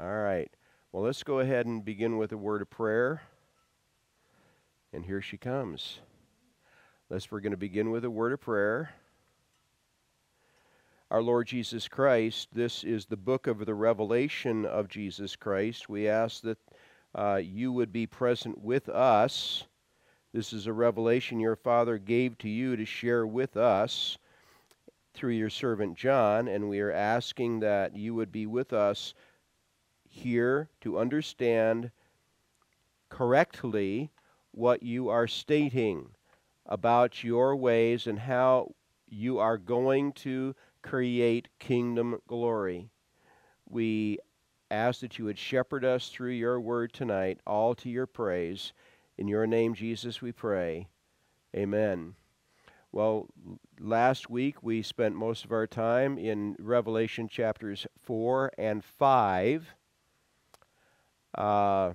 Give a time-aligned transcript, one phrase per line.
[0.00, 0.50] All right.
[0.92, 3.20] Well, let's go ahead and begin with a word of prayer.
[4.94, 5.98] And here she comes.
[7.10, 8.94] Let's we're going to begin with a word of prayer.
[11.10, 15.90] Our Lord Jesus Christ, this is the book of the revelation of Jesus Christ.
[15.90, 16.58] We ask that
[17.14, 19.64] uh, you would be present with us.
[20.32, 24.16] This is a revelation your Father gave to you to share with us
[25.12, 29.12] through your servant John, and we are asking that you would be with us
[30.10, 31.90] here to understand
[33.08, 34.10] correctly
[34.50, 36.10] what you are stating
[36.66, 38.74] about your ways and how
[39.08, 42.90] you are going to create kingdom glory.
[43.68, 44.18] We
[44.70, 48.72] ask that you would shepherd us through your word tonight, all to your praise.
[49.16, 50.88] In your name, Jesus, we pray.
[51.54, 52.14] Amen.
[52.92, 53.28] Well,
[53.78, 59.74] last week we spent most of our time in Revelation chapters 4 and 5.
[61.34, 61.92] Uh,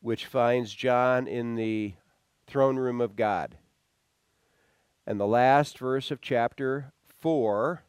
[0.00, 1.94] which finds John in the
[2.46, 3.56] throne room of God.
[5.06, 7.82] And the last verse of chapter 4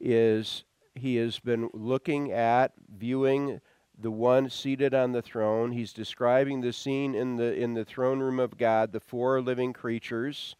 [0.00, 0.64] is
[0.94, 3.60] he has been looking at, viewing
[3.98, 5.72] the one seated on the throne.
[5.72, 9.72] He's describing the scene in the, in the throne room of God, the four living
[9.72, 10.54] creatures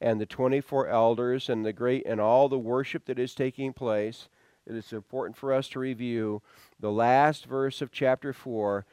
[0.00, 4.28] and the 24 elders and the great and all the worship that is taking place.
[4.70, 6.42] It is important for us to review
[6.78, 8.86] the last verse of chapter 4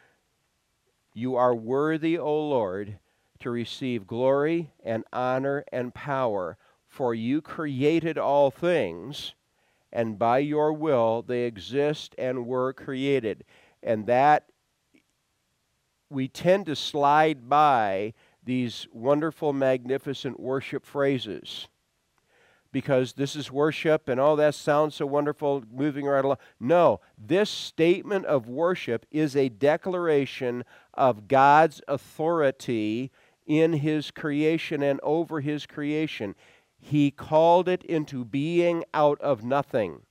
[1.13, 2.97] You are worthy, O Lord,
[3.41, 9.35] to receive glory and honor and power, for you created all things,
[9.93, 13.43] and by your will they exist and were created.
[13.83, 14.49] And that
[16.09, 21.67] we tend to slide by these wonderful, magnificent worship phrases
[22.71, 26.37] because this is worship and all that sounds so wonderful, moving right along.
[26.59, 33.11] No, this statement of worship is a declaration of God's authority
[33.45, 36.35] in His creation and over His creation.
[36.79, 40.01] He called it into being out of nothing.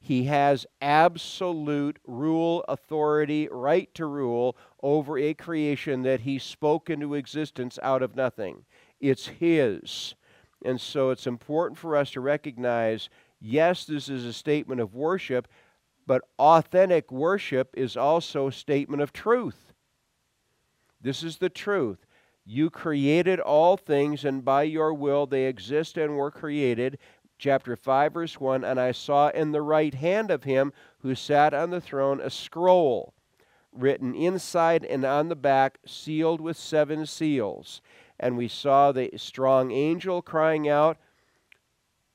[0.00, 7.14] He has absolute rule, authority, right to rule over a creation that He spoke into
[7.14, 8.64] existence out of nothing.
[9.00, 10.14] It's His.
[10.64, 13.08] And so it's important for us to recognize
[13.40, 15.48] yes, this is a statement of worship,
[16.06, 19.72] but authentic worship is also a statement of truth.
[21.00, 22.06] This is the truth.
[22.44, 26.98] You created all things, and by your will they exist and were created.
[27.38, 31.54] Chapter 5, verse 1 And I saw in the right hand of him who sat
[31.54, 33.14] on the throne a scroll
[33.72, 37.80] written inside and on the back, sealed with seven seals
[38.18, 40.98] and we saw the strong angel crying out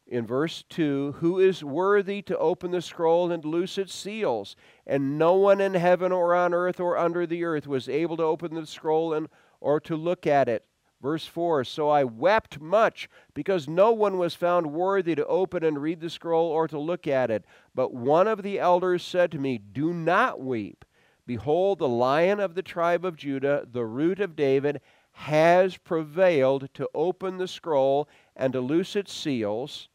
[0.06, 4.56] in verse 2 Who is worthy to open the scroll and loose its seals?
[4.86, 8.24] And no one in heaven or on earth or under the earth was able to
[8.24, 9.28] open the scroll and,
[9.60, 10.66] or to look at it.
[11.02, 15.82] Verse 4 So I wept much because no one was found worthy to open and
[15.82, 17.46] read the scroll or to look at it.
[17.74, 20.86] But one of the elders said to me, Do not weep.
[21.26, 24.82] Behold, the lion of the tribe of Judah, the root of David,
[25.14, 29.88] has prevailed to open the scroll and to loose its seals.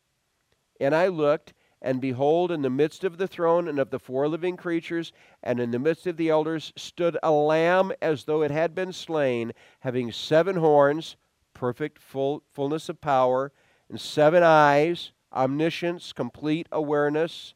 [0.81, 4.29] And I looked, and behold, in the midst of the throne and of the four
[4.29, 5.13] living creatures,
[5.43, 8.93] and in the midst of the elders, stood a lamb as though it had been
[8.93, 11.17] slain, having seven horns,
[11.53, 13.53] perfect full, fullness of power,
[13.89, 17.55] and seven eyes, omniscience, complete awareness,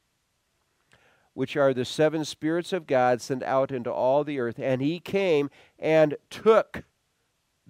[1.34, 4.58] which are the seven spirits of God sent out into all the earth.
[4.58, 5.48] And he came
[5.78, 6.84] and took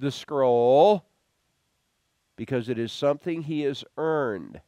[0.02, 1.04] the scroll
[2.36, 4.60] because it is something he has earned.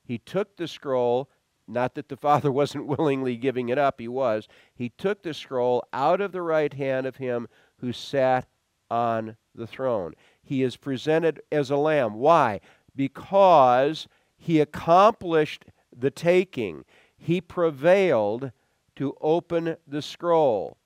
[0.00, 1.28] He took the scroll,
[1.66, 4.46] not that the Father wasn't willingly giving it up, he was.
[4.72, 7.48] He took the scroll out of the right hand of him
[7.80, 8.46] who sat
[8.88, 10.14] on the throne.
[10.40, 12.14] He is presented as a lamb.
[12.14, 12.60] Why?
[12.94, 14.06] Because
[14.36, 16.84] he accomplished the taking,
[17.16, 18.52] he prevailed
[18.94, 20.76] to open the scroll.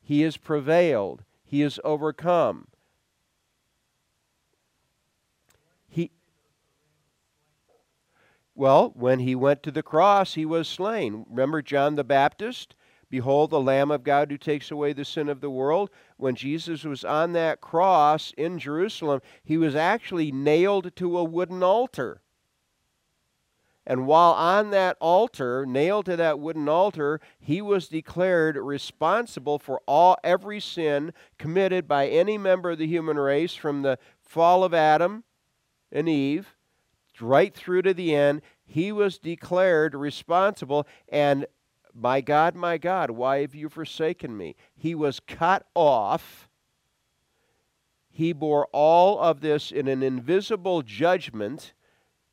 [0.00, 2.66] He has prevailed he is overcome.
[5.88, 6.10] He
[8.54, 11.24] Well, when he went to the cross, he was slain.
[11.30, 12.74] Remember John the Baptist?
[13.08, 15.90] Behold the Lamb of God who takes away the sin of the world.
[16.16, 21.62] When Jesus was on that cross in Jerusalem, he was actually nailed to a wooden
[21.62, 22.20] altar.
[23.86, 29.80] And while on that altar, nailed to that wooden altar, he was declared responsible for
[29.86, 34.74] all every sin committed by any member of the human race from the fall of
[34.74, 35.22] Adam
[35.92, 36.56] and Eve
[37.20, 38.42] right through to the end.
[38.64, 41.46] he was declared responsible and
[41.94, 44.54] my God, my God, why have you forsaken me?
[44.74, 46.50] He was cut off.
[48.10, 51.72] He bore all of this in an invisible judgment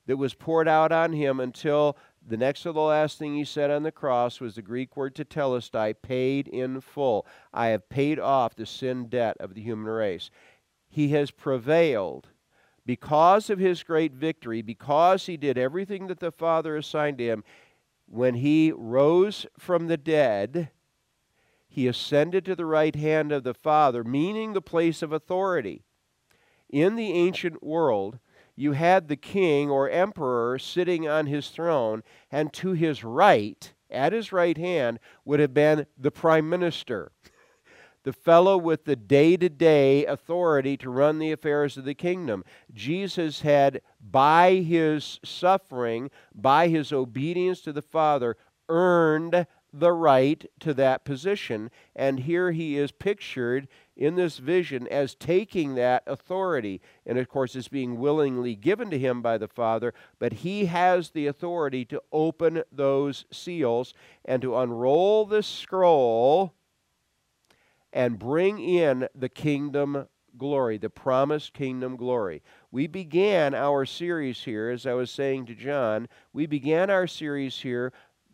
[0.06, 3.70] that was poured out on him until the next to the last thing he said
[3.70, 7.26] on the cross was the Greek word tetelestai, paid in full.
[7.54, 10.30] I have paid off the sin debt of the human race.
[10.90, 12.30] He has prevailed
[12.86, 17.44] because of his great victory, because he did everything that the Father assigned to him.
[18.06, 20.70] When he rose from the dead,
[21.68, 25.82] he ascended to the right hand of the Father, meaning the place of authority.
[26.70, 28.20] In the ancient world,
[28.56, 34.14] you had the king or emperor sitting on his throne, and to his right, at
[34.14, 37.12] his right hand, would have been the prime minister,
[38.04, 42.44] the fellow with the day to day authority to run the affairs of the kingdom.
[42.74, 48.36] Jesus had, by his suffering, by his obedience to the Father,
[48.70, 51.72] earned the right to that position.
[51.96, 53.68] And here he is pictured
[53.98, 56.80] in this vision as taking that authority.
[57.06, 61.10] And of course, it's being willingly given to him by the Father, but he has
[61.10, 63.94] the authority to open those seals
[64.24, 66.54] and to unroll the scroll
[67.92, 72.42] and bring in the kingdom glory, the promised kingdom glory.
[72.72, 77.60] We began our series here, as I was saying to John, we began our series
[77.60, 77.94] here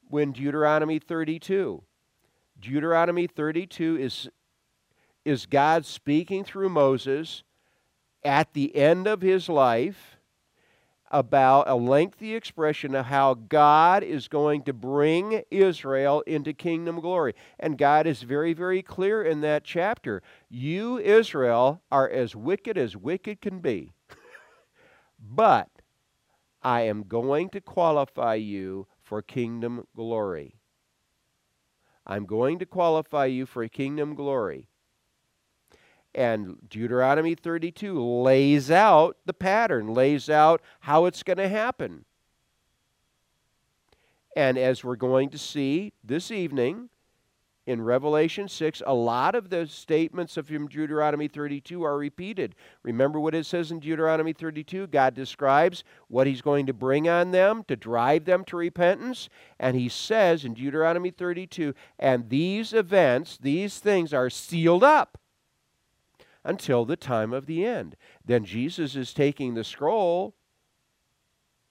[0.09, 1.81] when Deuteronomy 32.
[2.59, 4.29] Deuteronomy 32 is
[5.25, 7.44] is God speaking through Moses
[8.23, 10.17] at the end of his life
[11.11, 17.33] about a lengthy expression of how God is going to bring Israel into kingdom glory.
[17.59, 20.21] And God is very, very clear in that chapter.
[20.50, 23.91] You, Israel, are as wicked as wicked can be.
[25.19, 25.69] but
[26.61, 30.53] I am going to qualify you for kingdom glory.
[32.06, 34.67] I'm going to qualify you for kingdom glory.
[36.13, 42.06] And Deuteronomy 32 lays out the pattern, lays out how it's going to happen.
[44.35, 46.89] And as we're going to see this evening
[47.69, 52.56] in Revelation 6, a lot of the statements of Deuteronomy 32 are repeated.
[52.81, 54.88] Remember what it says in Deuteronomy 32?
[54.88, 59.30] God describes what he's going to bring on them to drive them to repentance.
[59.60, 65.19] And he says in Deuteronomy 32, and these events, these things are sealed up
[66.44, 67.95] until the time of the end.
[68.25, 70.33] Then Jesus is taking the scroll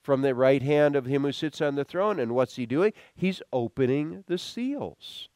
[0.01, 2.93] from the right hand of him who sits on the throne, and what's he doing?
[3.17, 5.29] He's opening the seals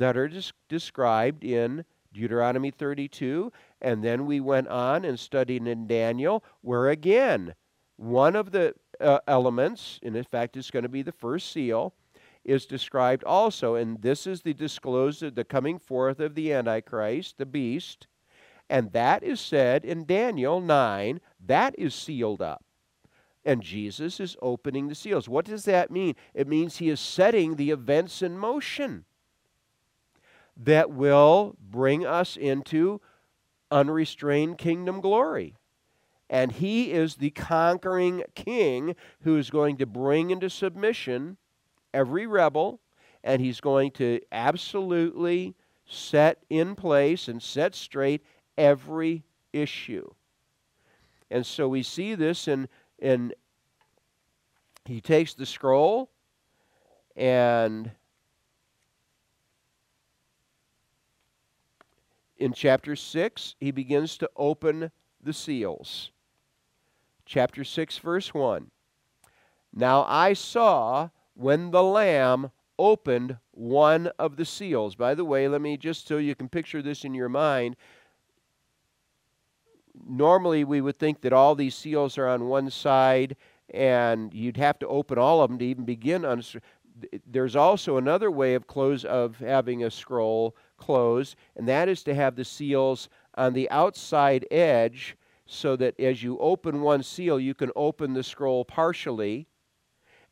[0.00, 3.52] that are des- described in Deuteronomy 32.
[3.82, 7.54] And then we went on and studied in Daniel, where again,
[7.96, 11.92] one of the uh, elements, and in fact, it's going to be the first seal,
[12.46, 13.74] is described also.
[13.74, 18.06] And this is the disclosure, the coming forth of the Antichrist, the beast.
[18.70, 22.64] And that is said in Daniel 9, that is sealed up.
[23.44, 25.28] And Jesus is opening the seals.
[25.28, 26.14] What does that mean?
[26.32, 29.04] It means he is setting the events in motion
[30.62, 33.00] that will bring us into
[33.70, 35.56] unrestrained kingdom glory.
[36.28, 41.38] And he is the conquering king who is going to bring into submission
[41.92, 42.80] every rebel,
[43.24, 48.22] and he's going to absolutely set in place and set straight
[48.56, 50.08] every issue.
[51.30, 53.32] And so we see this in, in
[54.84, 56.10] he takes the scroll
[57.16, 57.90] and
[62.40, 64.90] in chapter 6 he begins to open
[65.22, 66.10] the seals.
[67.24, 68.70] Chapter 6 verse 1.
[69.72, 74.96] Now I saw when the lamb opened one of the seals.
[74.96, 77.76] By the way, let me just so you can picture this in your mind,
[80.08, 83.36] normally we would think that all these seals are on one side
[83.68, 86.24] and you'd have to open all of them to even begin
[87.26, 92.14] there's also another way of close of having a scroll closed and that is to
[92.14, 97.54] have the seals on the outside edge so that as you open one seal you
[97.54, 99.46] can open the scroll partially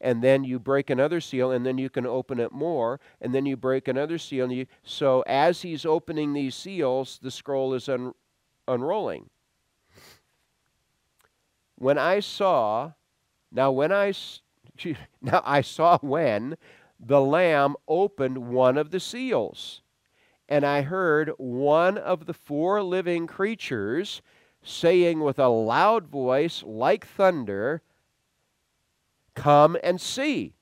[0.01, 3.47] and then you break another seal and then you can open it more and then
[3.47, 7.89] you break another seal and you, so as he's opening these seals the scroll is
[7.89, 8.13] un,
[8.67, 9.29] unrolling.
[11.77, 12.93] When I saw,
[13.53, 14.13] now when I,
[15.23, 16.57] now I saw when
[16.99, 19.83] the Lamb opened one of the seals,
[20.49, 24.23] and I heard one of the four living creatures
[24.63, 27.83] saying with a loud voice like thunder,
[29.35, 30.55] Come and see.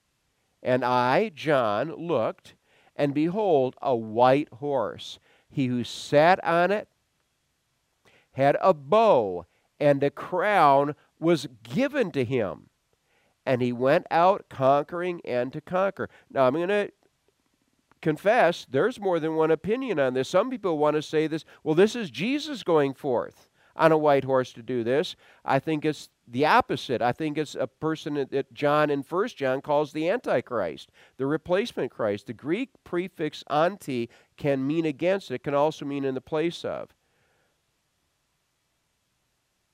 [0.63, 2.55] And I, John, looked,
[2.95, 5.19] and behold, a white horse.
[5.49, 6.89] He who sat on it
[8.33, 9.47] had a bow,
[9.81, 12.69] and a crown was given to him.
[13.47, 16.11] And he went out conquering and to conquer.
[16.31, 16.91] Now, I'm going to
[18.03, 20.29] confess there's more than one opinion on this.
[20.29, 24.25] Some people want to say this, well, this is Jesus going forth on a white
[24.25, 25.17] horse to do this.
[25.45, 27.03] I think it's the opposite.
[27.03, 31.93] I think it's a person that John in First John calls the Antichrist, the replacement
[31.93, 32.27] Christ.
[32.27, 36.91] The Greek prefix anti can mean against, it can also mean in the place of.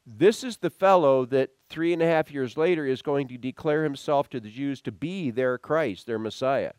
[0.05, 3.85] This is the fellow that three and a half years later is going to declare
[3.85, 6.73] himself to the Jews to be their Christ, their Messiah.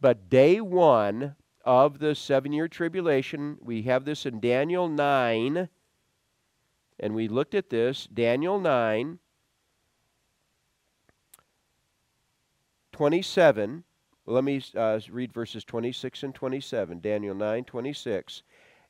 [0.00, 5.68] But day one of the seven year tribulation, we have this in Daniel 9,
[7.00, 8.06] and we looked at this.
[8.06, 9.18] Daniel 9,
[12.92, 13.84] 27.
[14.26, 17.00] let me uh, read verses 26 and 27.
[17.00, 18.42] Daniel 9, 26.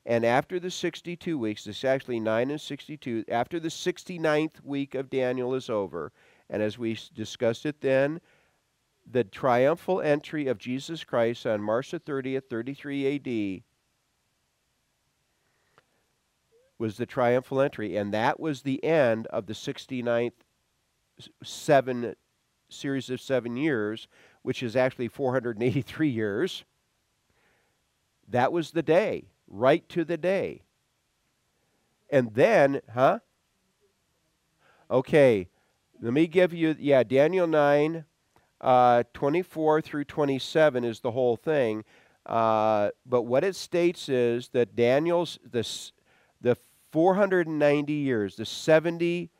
[0.06, 4.94] And after the 62 weeks, this is actually 9 and 62, after the 69th week
[4.94, 6.12] of Daniel is over,
[6.48, 8.20] and as we discussed it then,
[9.10, 13.62] the triumphal entry of Jesus Christ on March the 30th, 33 AD,
[16.78, 20.32] was the triumphal entry, and that was the end of the 69th
[21.42, 22.14] seven
[22.68, 24.08] series of seven years,
[24.42, 26.64] which is actually 483 years.
[28.28, 30.62] That was the day, right to the day.
[32.10, 33.20] And then, huh?
[34.90, 35.48] Okay,
[36.00, 38.04] let me give you, yeah, Daniel 9,
[38.60, 41.84] uh, 24 through 27 is the whole thing.
[42.26, 45.66] Uh, but what it states is that Daniel's, the,
[46.40, 46.56] the
[46.92, 49.30] 490 years, the 70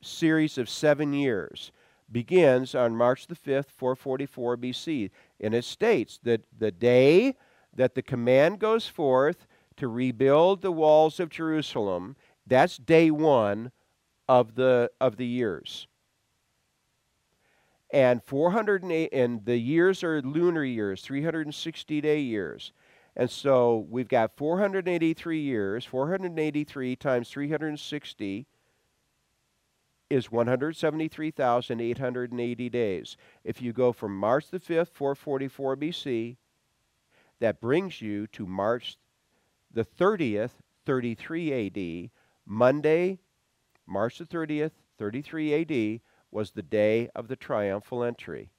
[0.00, 1.70] series of seven years,
[2.10, 5.10] begins on March the 5th, 444 BC.
[5.40, 7.36] And it states that the day
[7.74, 9.46] that the command goes forth
[9.76, 13.70] to rebuild the walls of Jerusalem, that's day one
[14.26, 15.87] of the, of the years
[17.90, 22.72] and 408 and the years are lunar years 360 day years.
[23.16, 28.46] And so we've got 483 years 483 times 360
[30.10, 33.16] is 173,880 days.
[33.44, 36.36] If you go from march the 5th 444 bc
[37.40, 38.96] that brings you to march
[39.72, 40.52] the 30th
[40.86, 42.10] 33 ad
[42.46, 43.18] monday
[43.86, 48.50] march the 30th 33 ad was the day of the triumphal entry.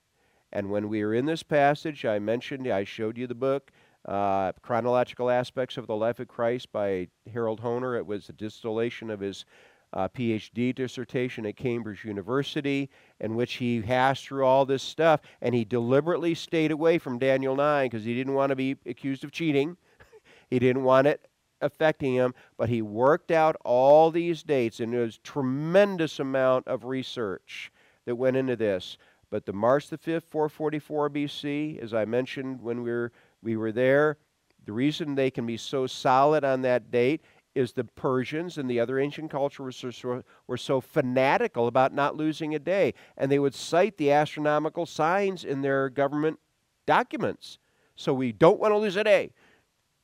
[0.51, 3.71] And when we were in this passage, I mentioned, I showed you the book,
[4.05, 7.97] uh, Chronological Aspects of the Life of Christ by Harold Hoehner.
[7.97, 9.45] It was a distillation of his
[9.93, 15.53] uh, PhD dissertation at Cambridge University, in which he hashed through all this stuff, and
[15.53, 19.31] he deliberately stayed away from Daniel 9 because he didn't want to be accused of
[19.31, 19.77] cheating.
[20.49, 21.28] he didn't want it
[21.61, 26.85] affecting him, but he worked out all these dates, and there was tremendous amount of
[26.85, 27.71] research
[28.05, 28.97] that went into this.
[29.29, 33.11] But the March the 5th, 444 BC, as I mentioned when we were,
[33.41, 34.17] we were there,
[34.65, 37.21] the reason they can be so solid on that date
[37.55, 42.53] is the Persians and the other ancient cultures were were so fanatical about not losing
[42.55, 42.93] a day.
[43.17, 46.39] And they would cite the astronomical signs in their government
[46.85, 47.57] documents.
[47.95, 49.31] So we don't want to lose a day.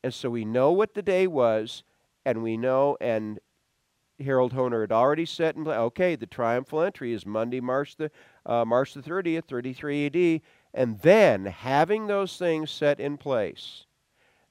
[0.06, 1.82] And so we know what the day was,
[2.24, 3.40] and we know, and
[4.20, 8.12] Harold Hoehner had already set in place, okay, the triumphal entry is Monday, March the,
[8.46, 10.40] uh, March the 30th, 33 AD.
[10.72, 13.86] And then, having those things set in place,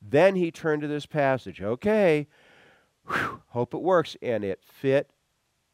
[0.01, 1.61] then he turned to this passage.
[1.61, 2.27] Okay,
[3.07, 4.17] whew, hope it works.
[4.21, 5.09] And it fit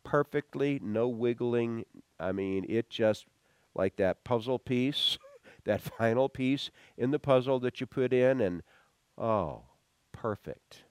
[0.03, 1.85] perfectly, no wiggling.
[2.19, 3.25] I mean, it just,
[3.73, 5.17] like that puzzle piece,
[5.65, 6.69] that final piece
[6.99, 8.61] in the puzzle that you put in, and
[9.17, 9.63] oh,
[10.21, 10.83] perfect.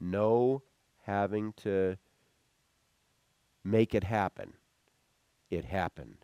[0.00, 0.62] No
[1.02, 1.98] having to
[3.64, 4.52] make it happen.
[5.50, 6.18] It happened.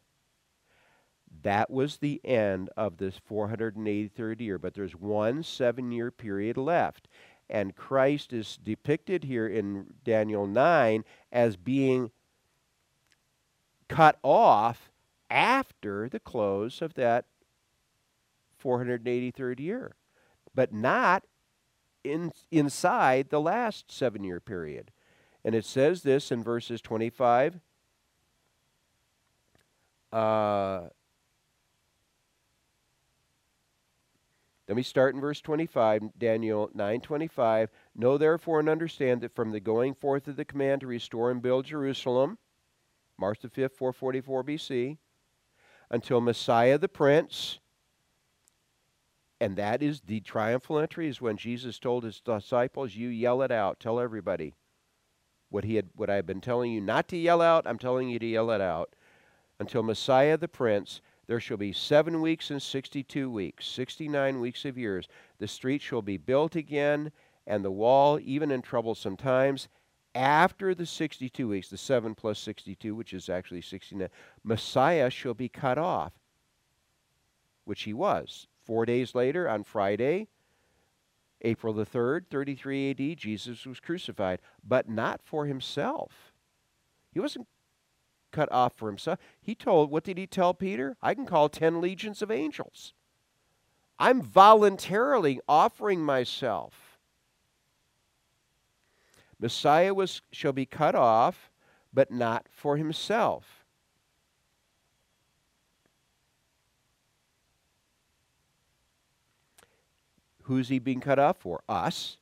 [1.42, 7.08] That was the end of this 483rd year, but there's one seven year period left.
[7.48, 12.12] And Christ is depicted here in Daniel 9 as being
[13.88, 14.92] cut off
[15.28, 17.24] after the close of that
[18.62, 19.96] 483rd year,
[20.54, 21.24] but not
[22.04, 24.90] in, inside the last seven year period.
[25.44, 27.60] And it says this in verses 25.
[30.12, 30.88] Uh,
[34.68, 37.68] let me start in verse 25, Daniel 9:25.
[37.94, 41.40] Know therefore and understand that from the going forth of the command to restore and
[41.40, 42.38] build Jerusalem,
[43.16, 44.98] March the 5th, 444 BC,
[45.90, 47.60] until Messiah the Prince,
[49.40, 53.50] and that is the triumphal entry, is when Jesus told his disciples, You yell it
[53.50, 54.54] out, tell everybody.
[55.48, 58.08] What he had what I have been telling you not to yell out, I'm telling
[58.08, 58.94] you to yell it out.
[59.58, 64.40] Until Messiah the Prince, there shall be seven weeks and sixty two weeks, sixty nine
[64.40, 65.08] weeks of years.
[65.38, 67.10] The street shall be built again,
[67.46, 69.68] and the wall, even in troublesome times,
[70.14, 74.08] after the 62 weeks, the 7 plus 62, which is actually 69,
[74.42, 76.12] Messiah shall be cut off,
[77.64, 78.48] which he was.
[78.70, 80.28] Four days later, on Friday,
[81.42, 86.32] April the 3rd, 33 AD, Jesus was crucified, but not for himself.
[87.10, 87.48] He wasn't
[88.30, 89.18] cut off for himself.
[89.40, 90.96] He told, what did he tell Peter?
[91.02, 92.94] I can call 10 legions of angels.
[93.98, 97.00] I'm voluntarily offering myself
[99.40, 101.50] Messiah was, shall be cut off,
[101.92, 103.59] but not for himself.
[110.50, 111.62] Who's he being cut off for?
[111.68, 112.18] Us.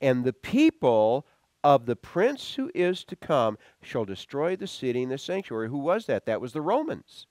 [0.00, 1.26] And the people
[1.62, 5.70] of the prince who is to come shall destroy the city and the sanctuary.
[5.70, 6.26] Who was that?
[6.26, 7.26] That was the Romans.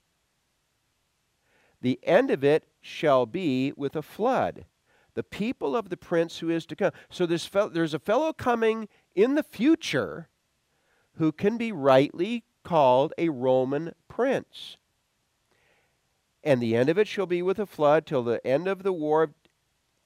[1.81, 4.65] The end of it shall be with a flood
[5.13, 6.91] the people of the prince who is to come.
[7.11, 10.27] So fel- there's a fellow coming in the future
[11.17, 14.77] who can be rightly called a Roman prince.
[16.43, 18.91] And the end of it shall be with a flood till the end of the
[18.91, 19.35] war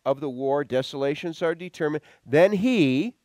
[0.07, 2.01] of the war desolations are determined.
[2.25, 3.15] Then he,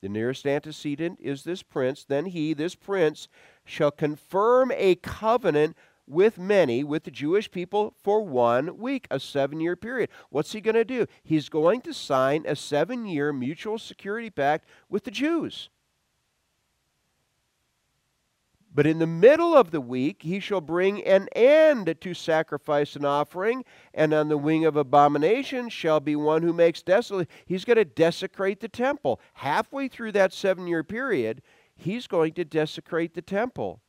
[0.00, 3.28] the nearest antecedent is this prince, then he, this prince,
[3.66, 5.76] shall confirm a covenant
[6.06, 10.08] with many, with the Jewish people, for one week, a seven year period.
[10.30, 11.06] What's he going to do?
[11.22, 15.68] He's going to sign a seven year mutual security pact with the Jews.
[18.72, 23.04] But in the middle of the week he shall bring an end to sacrifice and
[23.04, 27.28] offering, and on the wing of abomination shall be one who makes desolate.
[27.44, 29.20] He's going to desecrate the temple.
[29.34, 31.42] Halfway through that seven year period,
[31.74, 33.80] he's going to desecrate the temple.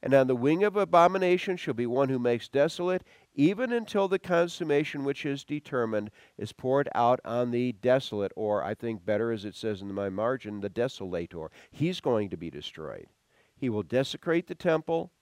[0.00, 3.02] And on the wing of abomination shall be one who makes desolate,
[3.34, 8.74] even until the consummation which is determined is poured out on the desolate, or I
[8.74, 11.48] think better as it says in my margin, the desolator.
[11.72, 13.06] He's going to be destroyed.
[13.56, 15.12] He will desecrate the temple,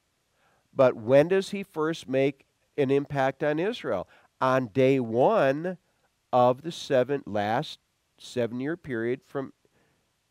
[0.75, 4.09] but when does he first make an impact on Israel?
[4.41, 5.79] On day one
[6.33, 7.79] of the seven last
[8.19, 9.53] seven year period from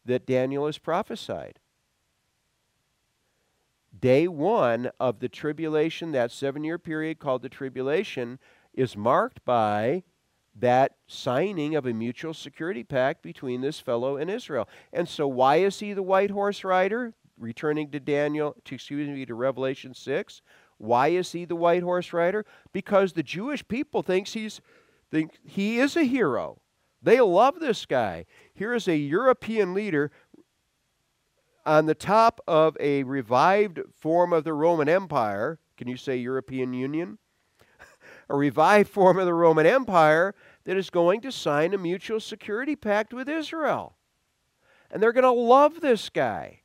[0.05, 1.59] that Daniel has prophesied
[3.99, 8.39] day one of the tribulation, that seven year period called the tribulation,
[8.73, 10.03] is marked by
[10.53, 14.67] that signing of a mutual security pact between this fellow and Israel.
[14.91, 17.13] And so, why is he the white horse rider?
[17.41, 20.41] Returning to Daniel, to, excuse me, to Revelation 6.
[20.77, 22.45] Why is he the white horse rider?
[22.71, 24.61] Because the Jewish people thinks he's
[25.11, 26.61] think he is a hero.
[27.01, 28.25] They love this guy.
[28.53, 30.11] Here is a European leader
[31.65, 35.59] on the top of a revived form of the Roman Empire.
[35.77, 37.17] Can you say European Union?
[38.29, 42.75] a revived form of the Roman Empire that is going to sign a mutual security
[42.75, 43.95] pact with Israel.
[44.91, 46.60] And they're going to love this guy.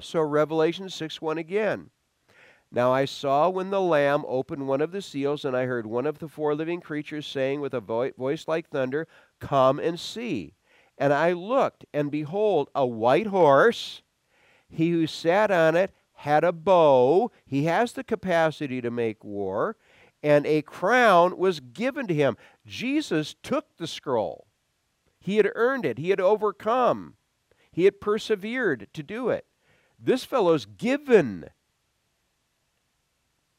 [0.00, 1.90] So, Revelation 6 1 again.
[2.70, 6.06] Now I saw when the Lamb opened one of the seals, and I heard one
[6.06, 9.08] of the four living creatures saying with a voice like thunder,
[9.40, 10.54] Come and see.
[10.98, 14.02] And I looked, and behold, a white horse.
[14.68, 17.30] He who sat on it had a bow.
[17.44, 19.76] He has the capacity to make war.
[20.22, 22.36] And a crown was given to him.
[22.66, 24.46] Jesus took the scroll.
[25.20, 27.14] He had earned it, he had overcome,
[27.72, 29.46] he had persevered to do it.
[29.98, 31.50] This fellow's given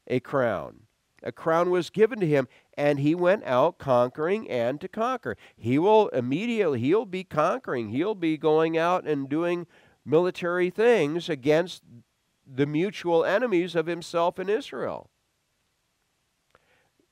[0.08, 0.82] a crown.
[1.24, 2.48] A crown was given to him,
[2.78, 5.36] and he went out conquering and to conquer.
[5.56, 7.90] He will immediately, he'll be conquering.
[7.90, 9.66] He'll be going out and doing
[10.06, 11.84] military things against
[12.46, 15.10] the mutual enemies of himself and Israel.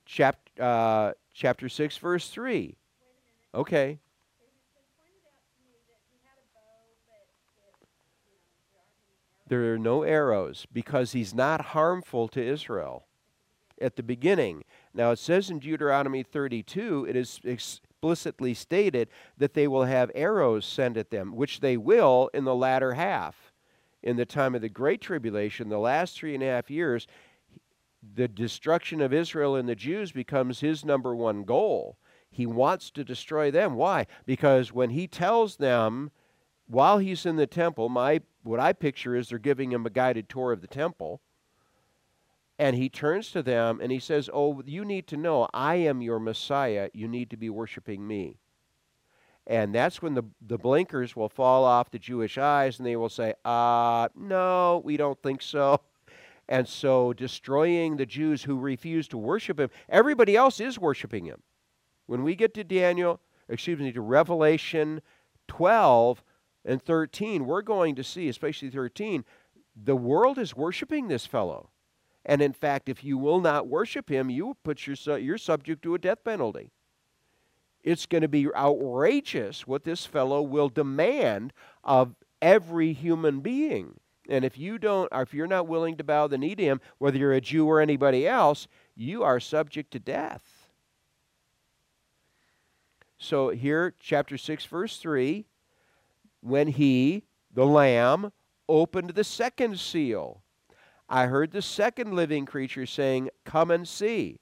[0.06, 2.76] Chap, uh, chapter 6, verse 3.
[3.54, 3.98] Okay.
[9.48, 13.06] There are no arrows because he's not harmful to Israel
[13.80, 14.64] at the beginning.
[14.94, 20.64] Now, it says in Deuteronomy 32, it is explicitly stated that they will have arrows
[20.64, 23.52] sent at them, which they will in the latter half.
[24.02, 27.06] In the time of the Great Tribulation, the last three and a half years,
[28.14, 31.98] the destruction of Israel and the Jews becomes his number one goal.
[32.30, 33.74] He wants to destroy them.
[33.74, 34.06] Why?
[34.24, 36.10] Because when he tells them,
[36.66, 40.28] while he's in the temple, my what I picture is they're giving him a guided
[40.28, 41.20] tour of the temple.
[42.58, 46.00] And he turns to them and he says, Oh, you need to know I am
[46.00, 46.88] your Messiah.
[46.94, 48.38] You need to be worshiping me.
[49.46, 53.08] And that's when the, the blinkers will fall off the Jewish eyes and they will
[53.08, 55.80] say, uh, no, we don't think so.
[56.48, 61.42] And so destroying the Jews who refuse to worship him, everybody else is worshiping him.
[62.06, 65.02] When we get to Daniel, excuse me, to Revelation
[65.48, 66.22] 12
[66.66, 69.24] and 13, we're going to see, especially 13,
[69.74, 71.70] the world is worshiping this fellow.
[72.24, 75.94] And in fact, if you will not worship him, you put your, you're subject to
[75.94, 76.72] a death penalty.
[77.84, 81.52] It's going to be outrageous what this fellow will demand
[81.84, 84.00] of every human being.
[84.28, 86.80] And if you don't, or if you're not willing to bow the knee to him,
[86.98, 90.68] whether you're a Jew or anybody else, you are subject to death.
[93.18, 95.46] So here, chapter 6, verse 3
[96.46, 98.32] when he, the Lamb,
[98.68, 100.42] opened the second seal,
[101.08, 104.40] I heard the second living creature saying, Come and see.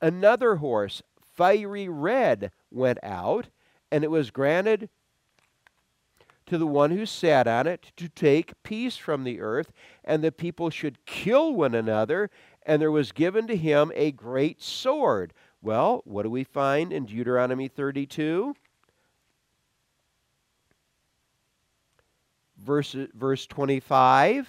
[0.00, 3.48] Another horse, fiery red, went out,
[3.90, 4.88] and it was granted
[6.46, 9.72] to the one who sat on it to take peace from the earth,
[10.04, 12.30] and the people should kill one another,
[12.64, 15.32] and there was given to him a great sword.
[15.60, 18.54] Well, what do we find in Deuteronomy 32?
[22.66, 24.48] Verse, verse 25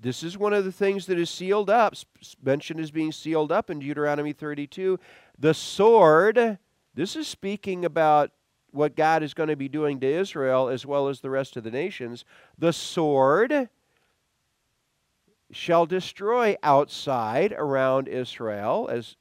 [0.00, 1.94] this is one of the things that is sealed up,
[2.42, 4.98] mentioned as being sealed up in Deuteronomy 32.
[5.38, 6.58] The sword,
[6.94, 8.32] this is speaking about
[8.70, 11.64] what God is going to be doing to Israel as well as the rest of
[11.64, 12.24] the nations.
[12.58, 13.68] The sword
[15.50, 19.16] shall destroy outside around Israel, as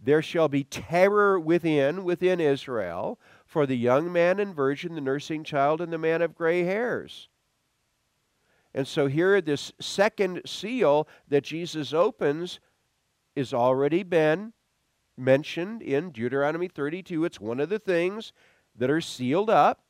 [0.00, 5.42] there shall be terror within, within Israel, for the young man and virgin, the nursing
[5.42, 7.28] child, and the man of gray hairs.
[8.74, 12.60] And so here, this second seal that Jesus opens
[13.34, 14.52] is already been
[15.16, 17.24] mentioned in Deuteronomy 32.
[17.24, 18.34] It's one of the things
[18.76, 19.80] that are sealed up,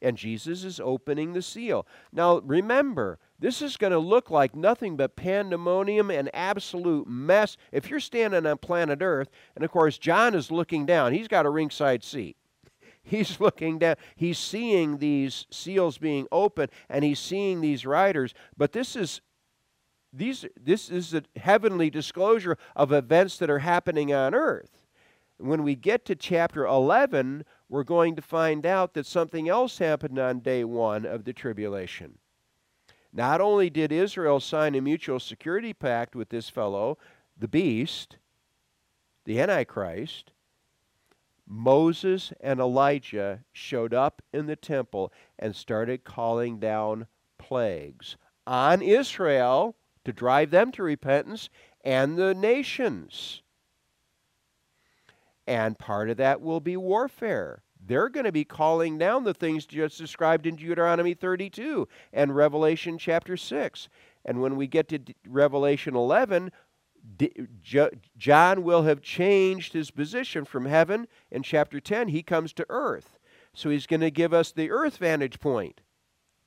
[0.00, 1.84] and Jesus is opening the seal.
[2.12, 7.56] Now, remember, this is going to look like nothing but pandemonium and absolute mess.
[7.72, 11.44] If you're standing on planet Earth, and of course, John is looking down, he's got
[11.44, 12.36] a ringside seat.
[13.08, 18.34] He's looking down, he's seeing these seals being opened, and he's seeing these riders.
[18.56, 19.22] But this is
[20.12, 24.84] these, this is a heavenly disclosure of events that are happening on earth.
[25.38, 30.18] When we get to chapter 11, we're going to find out that something else happened
[30.18, 32.18] on day one of the tribulation.
[33.12, 36.98] Not only did Israel sign a mutual security pact with this fellow,
[37.38, 38.16] the beast,
[39.24, 40.32] the Antichrist,
[41.48, 47.06] Moses and Elijah showed up in the temple and started calling down
[47.38, 51.48] plagues on Israel to drive them to repentance
[51.84, 53.42] and the nations.
[55.46, 57.62] And part of that will be warfare.
[57.80, 62.98] They're going to be calling down the things just described in Deuteronomy 32 and Revelation
[62.98, 63.88] chapter 6.
[64.24, 66.50] And when we get to Revelation 11,
[68.16, 71.08] John will have changed his position from heaven.
[71.30, 73.18] In chapter 10, he comes to earth.
[73.54, 75.80] So he's going to give us the earth vantage point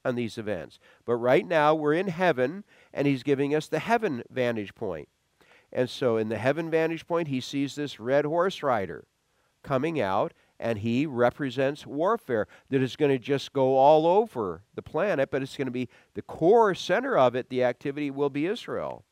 [0.05, 0.79] on these events.
[1.05, 5.09] But right now we're in heaven, and he's giving us the heaven vantage point.
[5.73, 9.05] And so in the heaven vantage point, he sees this red horse rider
[9.63, 14.81] coming out, and he represents warfare that is going to just go all over the
[14.81, 18.45] planet, but it's going to be the core center of it, the activity will be
[18.45, 19.05] Israel.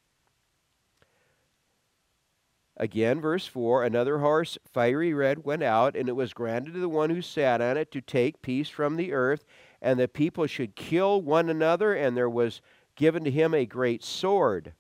[2.80, 6.88] Again, verse 4 Another horse, fiery red, went out, and it was granted to the
[6.88, 9.44] one who sat on it to take peace from the earth,
[9.82, 12.62] and the people should kill one another, and there was
[12.96, 14.74] given to him a great sword.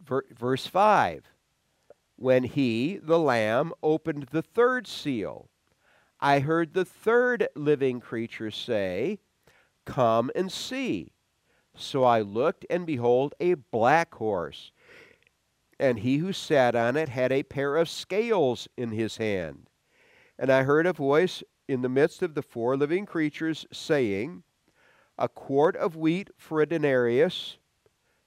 [0.00, 1.26] Verse 5
[2.16, 5.48] When he, the Lamb, opened the third seal,
[6.20, 9.20] I heard the third living creature say,
[9.84, 11.12] Come and see.
[11.76, 14.72] So I looked, and behold, a black horse.
[15.78, 19.68] And he who sat on it had a pair of scales in his hand.
[20.38, 24.42] And I heard a voice in the midst of the four living creatures, saying,
[25.18, 27.58] A quart of wheat for a denarius.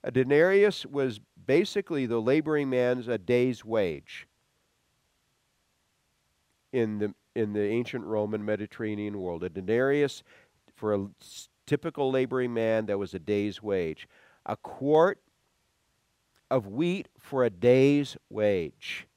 [0.04, 4.28] A denarius was basically the laboring man's a day's wage
[6.72, 9.44] in the in the ancient Roman Mediterranean world.
[9.44, 10.24] A denarius
[10.76, 11.08] for a
[11.66, 14.08] typical laboring man that was a day's wage.
[14.46, 15.20] A quart
[16.52, 19.08] of wheat for a day's wage.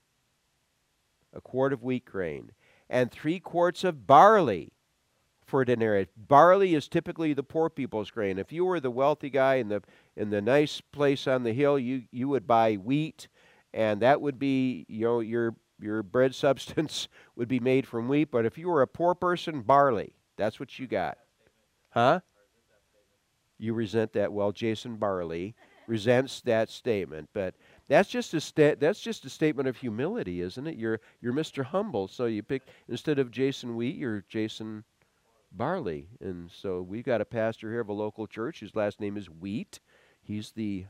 [1.35, 2.53] A quart of wheat grain
[2.88, 4.73] and three quarts of barley
[5.44, 6.09] for a denarius.
[6.16, 8.38] Barley is typically the poor people's grain.
[8.38, 9.83] If you were the wealthy guy in the
[10.16, 13.27] in the nice place on the hill, you you would buy wheat,
[13.73, 18.31] and that would be you know your your bread substance would be made from wheat.
[18.31, 20.14] But if you were a poor person, barley.
[20.37, 21.18] That's what you got,
[21.90, 22.20] huh?
[23.59, 24.33] You resent that.
[24.33, 25.55] Well, Jason Barley
[25.87, 27.55] resents that statement, but
[27.88, 30.77] that's just a sta- that's just a statement of humility, isn't it?
[30.77, 31.64] You're you're Mr.
[31.64, 34.85] Humble, so you pick instead of Jason Wheat, you're Jason
[35.53, 36.09] Barley.
[36.20, 39.31] And so we've got a pastor here of a local church whose last name is
[39.31, 39.81] Wheat.
[40.23, 40.87] He's the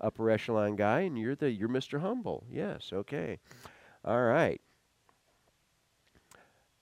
[0.00, 2.00] upper echelon guy, and you're the you're Mr.
[2.00, 2.44] Humble.
[2.50, 3.38] Yes, okay.
[4.04, 4.60] All right.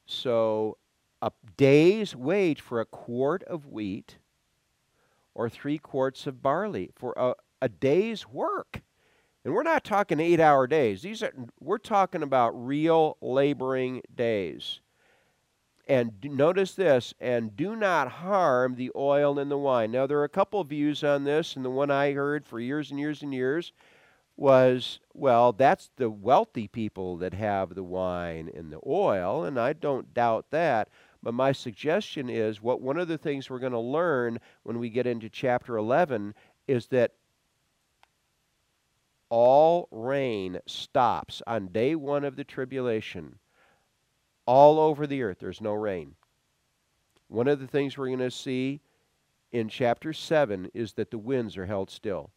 [0.07, 0.79] So
[1.23, 4.19] a day's wage for a quart of wheat
[5.37, 8.81] or three quarts of barley for a, a day's work.
[9.45, 11.03] And we're not talking eight hour days.
[11.03, 14.81] These are we're talking about real laboring days.
[15.87, 19.93] And notice this, and do not harm the oil and the wine.
[19.93, 22.59] Now, there are a couple of views on this, and the one I heard for
[22.59, 23.73] years and years and years
[24.37, 29.75] was well, that's the wealthy people that have the wine and the oil, and I
[29.75, 30.89] don't doubt that.
[31.27, 34.89] But my suggestion is what one of the things we're going to learn when we
[34.89, 36.37] get into chapter 11
[36.69, 37.15] is that
[39.29, 43.41] all rain stops on day one of the tribulation
[44.47, 45.39] all over the earth.
[45.41, 46.15] There's no rain.
[47.27, 48.81] One of the things we're going to see
[49.51, 52.31] in chapter 7 is that the winds are held still.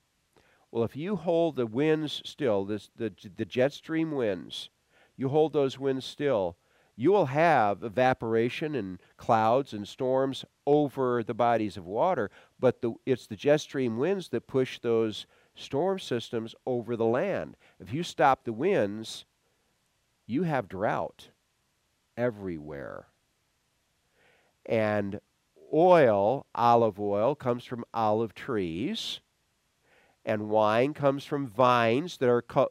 [0.71, 4.71] Well, if you hold the winds still, this, the, the jet stream winds,
[5.15, 6.57] you hold those winds still,
[6.99, 12.93] you will have evaporation and clouds and storms over the bodies of water, but the,
[13.05, 17.55] it's the jet stream winds that push those storm systems over the land.
[17.79, 19.23] If you stop the winds,
[20.27, 21.29] you have drought
[22.17, 23.05] everywhere.
[24.65, 25.21] And
[25.73, 29.21] oil, olive oil, comes from olive trees
[30.25, 32.67] and wine comes from vines that are cu-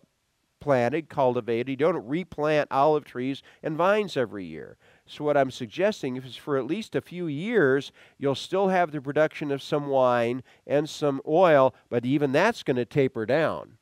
[0.60, 1.68] planted, cultivated.
[1.68, 4.76] You don't replant olive trees and vines every year.
[5.06, 9.00] So, what I'm suggesting is for at least a few years, you'll still have the
[9.00, 13.78] production of some wine and some oil, but even that's going to taper down.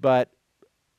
[0.00, 0.30] But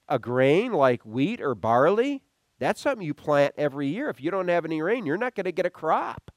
[0.08, 2.22] a grain like wheat or barley,
[2.60, 4.10] that's something you plant every year.
[4.10, 6.32] If you don't have any rain, you're not going to get a crop.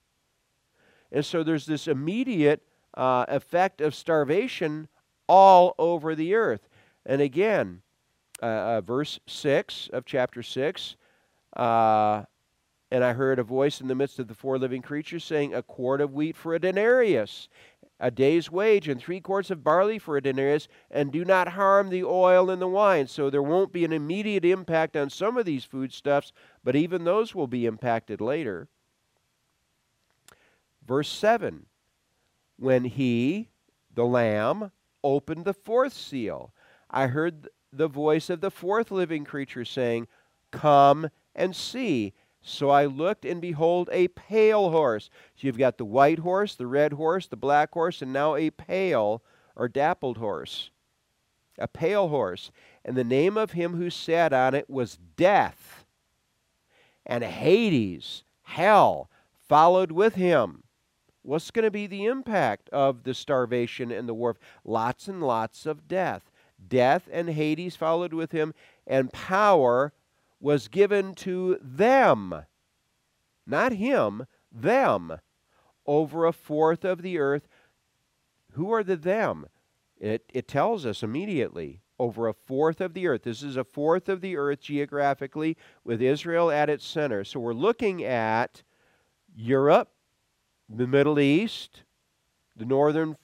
[1.11, 2.63] And so there's this immediate
[2.95, 4.89] uh, effect of starvation
[5.29, 6.69] all over the earth.
[7.07, 7.83] And again,
[8.43, 10.97] uh, uh, verse 6 of chapter 6
[11.57, 12.23] uh,
[12.91, 15.63] and I heard a voice in the midst of the four living creatures saying, A
[15.63, 17.49] quart of wheat for a denarius,
[18.01, 21.91] a day's wage, and three quarts of barley for a denarius, and do not harm
[21.91, 23.07] the oil and the wine.
[23.07, 26.33] So there won't be an immediate impact on some of these foodstuffs,
[26.65, 28.69] but even those will be impacted later.
[30.87, 31.67] Verse 7
[32.57, 33.51] When he,
[33.95, 34.73] the Lamb,
[35.05, 36.55] opened the fourth seal,
[36.91, 40.07] I heard the voice of the fourth living creature saying,
[40.51, 42.15] Come and see.
[42.41, 45.11] So I looked, and behold, a pale horse.
[45.37, 48.51] So you've got the white horse, the red horse, the black horse, and now a
[48.51, 49.23] pale
[49.57, 50.71] or dappled horse.
[51.59, 52.51] A pale horse.
[52.85, 55.85] And the name of him who sat on it was Death.
[57.05, 59.11] And Hades, hell,
[59.49, 60.63] followed with him.
[61.23, 64.37] What's going to be the impact of the starvation and the war?
[64.65, 66.31] Lots and lots of death.
[66.67, 68.55] Death and Hades followed with him,
[68.87, 69.93] and power
[70.41, 72.45] was given to them,
[73.47, 75.19] not him, them,
[75.87, 77.49] over a fourth of the earth.
[78.53, 79.47] Who are the them?
[79.99, 83.23] It, it tells us immediately over a fourth of the earth.
[83.23, 87.25] This is a fourth of the earth geographically, with Israel at its center.
[87.25, 88.63] So we're looking at
[89.35, 89.91] Europe,
[90.69, 91.83] the Middle East,
[92.57, 93.17] the northern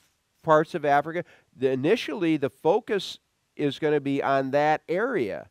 [0.43, 1.25] parts of Africa.
[1.57, 3.19] The, initially, the focus
[3.57, 5.49] is going to be on that area.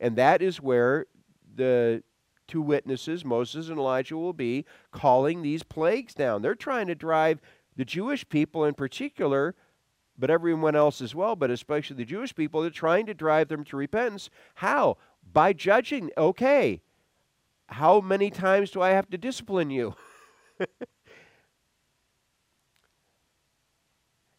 [0.00, 1.06] And that is where
[1.54, 2.02] the
[2.46, 6.42] two witnesses, Moses and Elijah, will be calling these plagues down.
[6.42, 7.40] They're trying to drive
[7.76, 9.54] the Jewish people in particular,
[10.18, 13.64] but everyone else as well, but especially the Jewish people, they're trying to drive them
[13.64, 14.30] to repentance.
[14.54, 14.96] How?
[15.32, 16.10] By judging.
[16.16, 16.80] Okay,
[17.68, 19.94] how many times do I have to discipline you?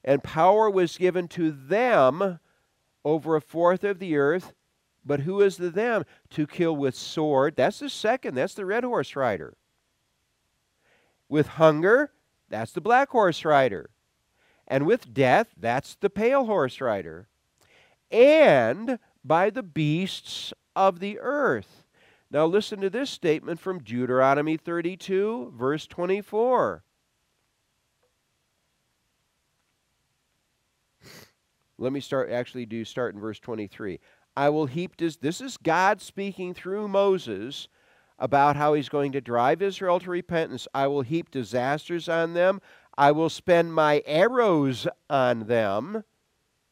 [0.03, 2.39] and power was given to them
[3.03, 4.53] over a fourth of the earth.
[5.05, 6.03] But who is the them?
[6.31, 7.55] To kill with sword.
[7.55, 8.35] That's the second.
[8.35, 9.55] That's the red horse rider.
[11.29, 12.11] With hunger.
[12.49, 13.89] That's the black horse rider.
[14.67, 15.47] And with death.
[15.57, 17.29] That's the pale horse rider.
[18.11, 21.83] And by the beasts of the earth.
[22.29, 26.83] Now listen to this statement from Deuteronomy 32, verse 24.
[31.77, 33.99] Let me start actually do start in verse 23.
[34.35, 37.67] I will heap this this is God speaking through Moses
[38.19, 40.67] about how he's going to drive Israel to repentance.
[40.73, 42.61] I will heap disasters on them.
[42.97, 46.03] I will spend my arrows on them,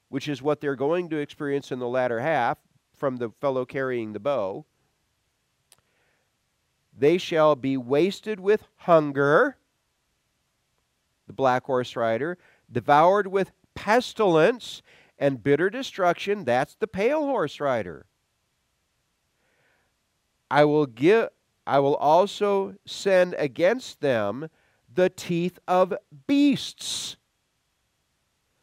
[0.09, 2.57] which is what they're going to experience in the latter half
[2.95, 4.65] from the fellow carrying the bow.
[6.97, 9.57] They shall be wasted with hunger,
[11.27, 12.37] the black horse rider,
[12.71, 14.81] devoured with pestilence
[15.17, 16.43] and bitter destruction.
[16.43, 18.05] That's the pale horse rider.
[20.49, 21.29] I will give
[21.67, 24.49] I will also send against them
[24.93, 25.95] the teeth of
[26.27, 27.17] beasts.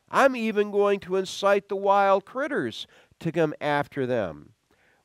[0.09, 2.87] I'm even going to incite the wild critters
[3.21, 4.53] to come after them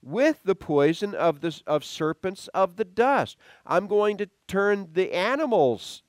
[0.03, 3.37] with the poison of the of serpents of the dust.
[3.65, 6.03] I'm going to turn the animals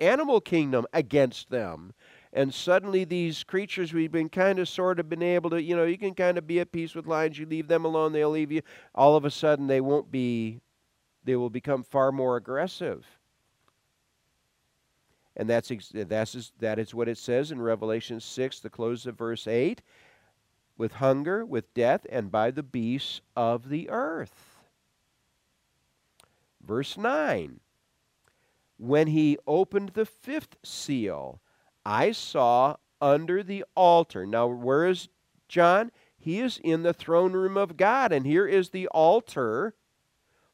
[0.00, 1.92] animal kingdom against them.
[2.34, 5.84] And suddenly these creatures we've been kind of sort of been able to, you know,
[5.84, 8.50] you can kind of be at peace with lions, you leave them alone, they'll leave
[8.50, 8.60] you.
[8.92, 10.60] All of a sudden they won't be
[11.22, 13.06] they will become far more aggressive.
[15.36, 19.46] And that's that's that is what it says in Revelation 6, the close of verse
[19.46, 19.80] 8
[20.76, 24.58] with hunger, with death, and by the beasts of the earth.
[26.60, 27.60] Verse 9
[28.76, 31.40] When he opened the fifth seal,
[31.84, 34.26] I saw under the altar.
[34.26, 35.08] Now, where is
[35.48, 35.90] John?
[36.16, 39.74] He is in the throne room of God, and here is the altar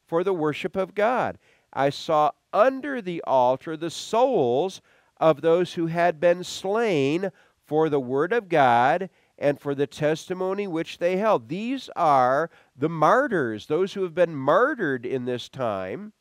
[0.05, 1.37] for the worship of God.
[1.71, 4.81] I saw under the altar the souls
[5.17, 7.31] of those who had been slain
[7.65, 11.47] for the word of God and for the testimony which they held.
[11.47, 16.11] These are the martyrs, those who have been martyred in this time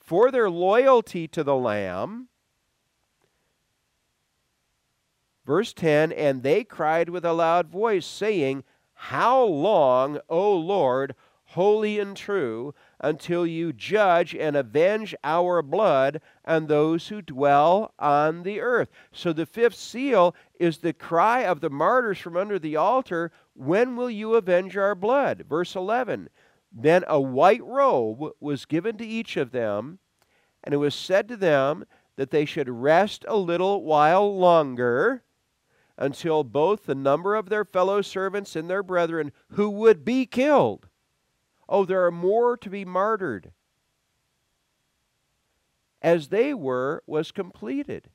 [0.00, 2.28] for their loyalty to the Lamb.
[5.44, 8.62] Verse 10 And they cried with a loud voice, saying,
[8.94, 16.68] How long, O Lord, holy and true, until you judge and avenge our blood and
[16.68, 18.88] those who dwell on the earth.
[19.10, 23.96] So the fifth seal is the cry of the martyrs from under the altar When
[23.96, 25.44] will you avenge our blood?
[25.48, 26.28] Verse 11
[26.70, 29.98] Then a white robe was given to each of them,
[30.62, 35.24] and it was said to them that they should rest a little while longer
[35.96, 40.88] until both the number of their fellow servants and their brethren who would be killed
[41.72, 43.50] Oh, there are more to be martyred.
[46.02, 48.10] As they were, was completed.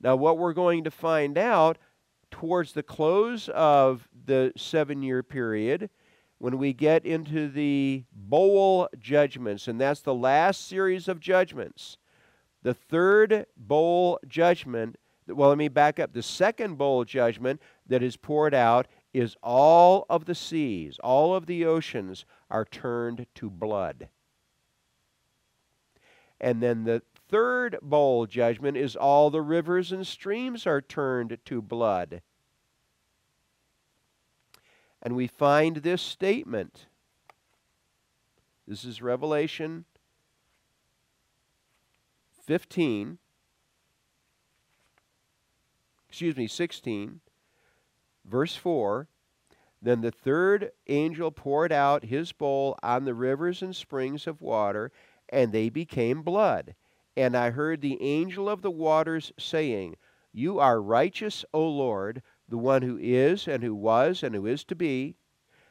[0.00, 1.78] Now, what we're going to find out
[2.32, 5.88] towards the close of the seven year period,
[6.38, 11.98] when we get into the bowl judgments, and that's the last series of judgments,
[12.62, 16.12] the third bowl judgment, well, let me back up.
[16.12, 21.46] The second bowl judgment that is poured out is all of the seas, all of
[21.46, 24.08] the oceans are turned to blood.
[26.40, 31.62] And then the third bowl judgment is all the rivers and streams are turned to
[31.62, 32.20] blood.
[35.02, 36.86] And we find this statement.
[38.66, 39.84] This is Revelation
[42.44, 43.18] 15,
[46.12, 47.22] excuse me, 16
[48.26, 49.08] Verse 4
[49.80, 54.92] Then the third angel poured out his bowl on the rivers and springs of water,
[55.30, 56.74] and they became blood.
[57.16, 59.96] And I heard the angel of the waters saying,
[60.34, 64.64] You are righteous, O Lord, the one who is, and who was, and who is
[64.64, 65.14] to be,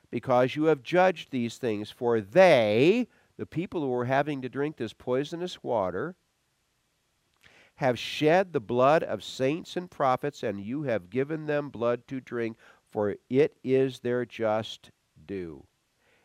[0.10, 1.92] because you have judged these things.
[1.92, 6.16] For they, the people who were having to drink this poisonous water,
[7.82, 12.22] have shed the blood of saints and prophets, and you have given them blood to
[12.22, 12.56] drink,
[12.92, 14.92] for it is their just
[15.26, 15.66] due.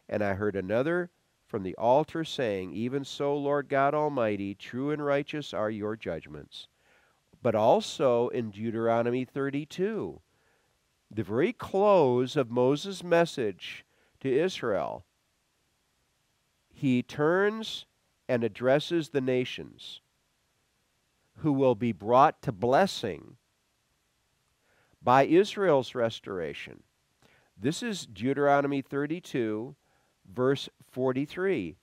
[0.07, 1.09] And I heard another
[1.47, 6.69] from the altar saying, Even so, Lord God Almighty, true and righteous are your judgments.
[7.43, 10.21] But also in Deuteronomy 32,
[11.11, 13.83] the very close of Moses' message
[14.21, 15.07] to Israel,
[16.69, 17.87] he turns
[18.29, 20.03] and addresses the nations
[21.39, 23.37] who will be brought to blessing
[25.03, 26.83] by Israel's restoration.
[27.57, 29.75] This is Deuteronomy 32,
[30.31, 31.77] verse 43.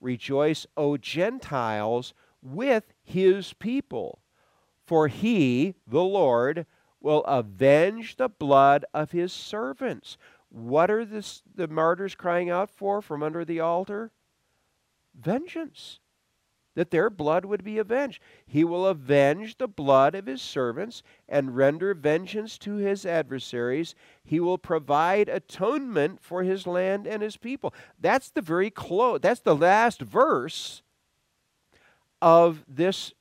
[0.00, 4.20] Rejoice, O Gentiles, with his people,
[4.86, 6.66] for he, the Lord,
[7.00, 10.16] will avenge the blood of his servants.
[10.48, 14.10] What are this, the martyrs crying out for from under the altar?
[15.14, 16.00] Vengeance.
[16.76, 18.22] That their blood would be avenged.
[18.46, 23.94] He will avenge the blood of his servants and render vengeance to his adversaries.
[24.22, 27.74] He will provide atonement for his land and his people.
[27.98, 30.82] That's the very close, that's the last verse
[32.22, 33.12] of this,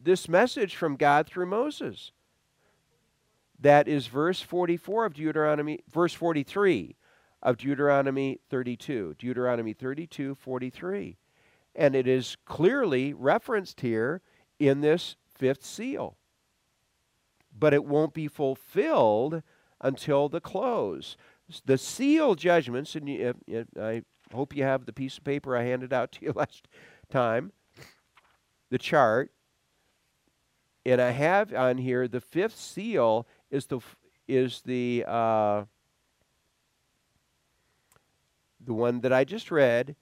[0.00, 2.12] this message from God through Moses.
[3.58, 6.96] That is verse 44 of Deuteronomy, verse 43
[7.42, 9.14] of Deuteronomy 32.
[9.18, 11.16] Deuteronomy 32, 43.
[11.74, 14.20] And it is clearly referenced here
[14.58, 16.16] in this fifth seal.
[17.58, 19.42] But it won't be fulfilled
[19.80, 21.16] until the close.
[21.66, 23.34] The seal judgments, and
[23.78, 24.02] I
[24.32, 26.68] hope you have the piece of paper I handed out to you last
[27.10, 27.52] time,
[28.70, 29.30] the chart.
[30.84, 33.80] And I have on here the fifth seal is the
[34.26, 35.64] is the uh,
[38.64, 39.94] the one that I just read.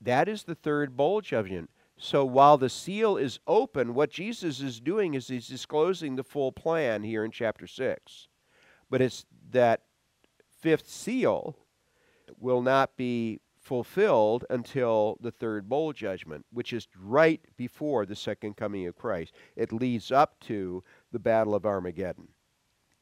[0.00, 1.70] That is the third bowl judgment.
[1.98, 6.52] So while the seal is open, what Jesus is doing is he's disclosing the full
[6.52, 8.28] plan here in chapter 6.
[8.90, 9.82] But it's that
[10.60, 11.56] fifth seal
[12.38, 18.56] will not be fulfilled until the third bowl judgment, which is right before the second
[18.56, 19.32] coming of Christ.
[19.56, 22.28] It leads up to the battle of Armageddon.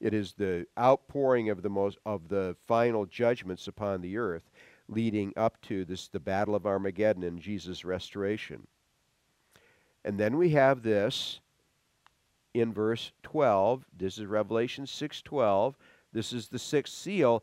[0.01, 4.51] It is the outpouring of the most of the final judgments upon the earth,
[4.89, 8.67] leading up to this the battle of Armageddon and Jesus' restoration.
[10.05, 11.41] And then we have this
[12.53, 13.85] in verse 12.
[13.97, 15.77] This is Revelation 6:12.
[16.13, 17.43] This is the sixth seal,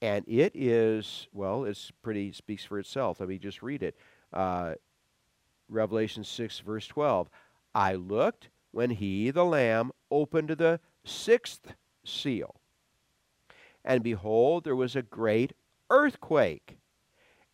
[0.00, 3.20] and it is well, it's pretty speaks for itself.
[3.20, 3.96] Let me just read it.
[4.32, 4.74] Uh,
[5.68, 7.28] Revelation 6 verse 12.
[7.74, 11.74] I looked when he, the Lamb, opened the sixth
[12.04, 12.54] seal.
[13.84, 15.52] And behold, there was a great
[15.90, 16.78] earthquake,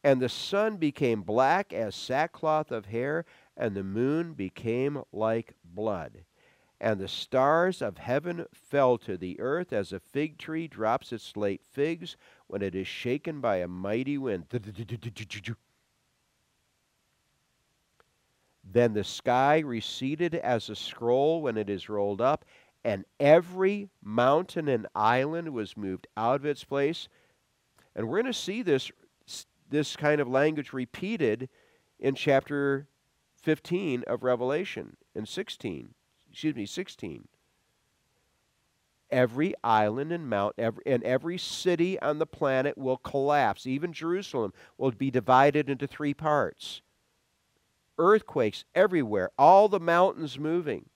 [0.04, 3.24] and the sun became black as sackcloth of hair,
[3.56, 6.24] and the moon became like blood.
[6.80, 11.36] And the stars of heaven fell to the earth as a fig tree drops its
[11.36, 12.16] late figs
[12.48, 14.46] when it is shaken by a mighty wind.
[18.64, 22.44] Then the sky receded as a scroll when it is rolled up,
[22.84, 27.08] and every mountain and island was moved out of its place.
[27.94, 28.90] And we're going to see this,
[29.68, 31.48] this kind of language repeated
[31.98, 32.86] in chapter
[33.42, 35.94] 15 of Revelation and 16.
[36.30, 37.28] Excuse me, 16.
[39.10, 43.66] Every island and mount every, and every city on the planet will collapse.
[43.66, 46.80] Even Jerusalem will be divided into three parts.
[47.98, 50.86] Earthquakes everywhere, all the mountains moving.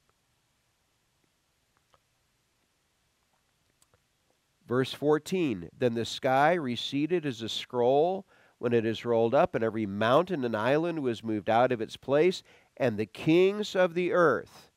[4.66, 8.26] Verse 14 Then the sky receded as a scroll
[8.58, 11.96] when it is rolled up, and every mountain and island was moved out of its
[11.96, 12.42] place,
[12.76, 14.70] and the kings of the earth,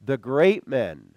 [0.00, 1.14] the great men,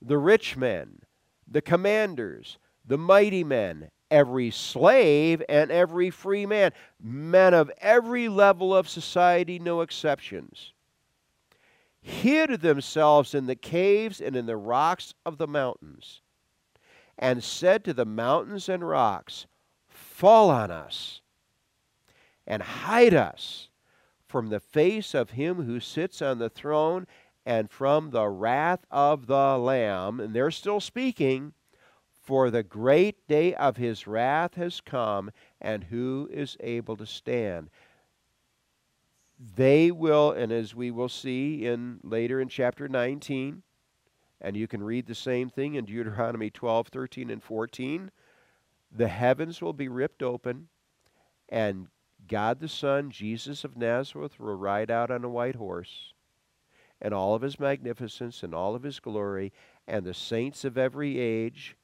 [0.00, 1.00] the rich men,
[1.46, 8.74] the commanders, the mighty men, every slave and every free man, men of every level
[8.74, 10.72] of society, no exceptions,
[12.00, 16.22] hid themselves in the caves and in the rocks of the mountains
[17.22, 19.46] and said to the mountains and rocks,
[19.88, 21.20] Fall on us
[22.48, 23.68] and hide us
[24.26, 27.06] from the face of him who sits on the throne
[27.46, 30.18] and from the wrath of the Lamb.
[30.18, 31.52] And they're still speaking,
[32.10, 37.70] for the great day of his wrath has come, and who is able to stand?
[39.38, 43.62] They will, and as we will see in later in chapter 19,
[44.42, 48.10] and you can read the same thing in Deuteronomy 12, 13, and 14.
[48.90, 50.68] The heavens will be ripped open,
[51.48, 51.86] and
[52.28, 56.12] God the Son, Jesus of Nazareth, will ride out on a white horse,
[57.00, 59.52] and all of his magnificence and all of his glory,
[59.86, 61.76] and the saints of every age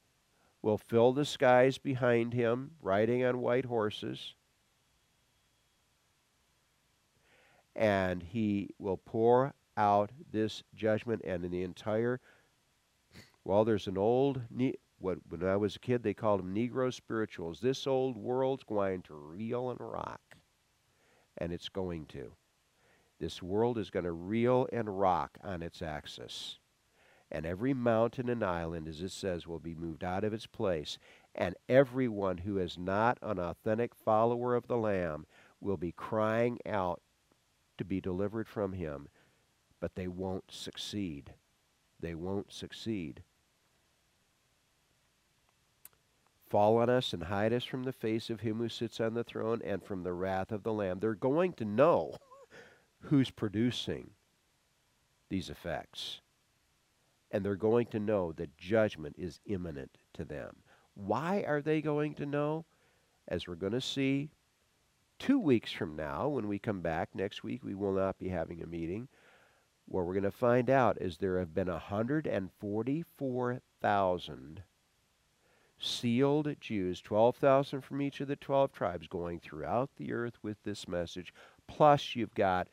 [0.61, 4.35] will fill the skies behind him, riding on white horses.
[7.73, 12.19] And he will pour out this judgment, and in the entire
[13.43, 14.41] well, there's an old,
[14.99, 17.59] what when I was a kid they called them Negro spirituals.
[17.59, 20.21] This old world's going to reel and rock,
[21.37, 22.33] and it's going to.
[23.19, 26.59] This world is going to reel and rock on its axis.
[27.31, 30.97] And every mountain and island, as it says, will be moved out of its place.
[31.35, 35.27] And everyone who is not an authentic follower of the Lamb
[35.61, 37.01] will be crying out
[37.77, 39.09] to be delivered from him,
[39.79, 41.33] but they won't succeed.
[41.99, 43.23] They won't succeed.
[46.49, 49.23] fall on us and hide us from the face of him who sits on the
[49.23, 50.99] throne and from the wrath of the Lamb.
[50.99, 52.15] They're going to know
[53.01, 54.09] who's producing
[55.29, 56.21] these effects.
[57.31, 60.55] And they're going to know that judgment is imminent to them.
[60.95, 62.65] Why are they going to know?
[63.27, 64.31] As we're going to see
[65.19, 68.63] two weeks from now, when we come back next week, we will not be having
[68.63, 69.07] a meeting.
[69.89, 74.63] What we're going to find out is there have been 144,000
[75.79, 80.87] sealed Jews, 12,000 from each of the 12 tribes, going throughout the earth with this
[80.87, 81.33] message.
[81.67, 82.67] Plus, you've got,